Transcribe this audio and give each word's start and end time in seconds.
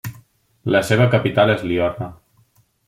La 0.75 0.81
seva 0.89 1.07
capital 1.17 1.55
és 1.59 1.63
Liorna. 1.73 2.13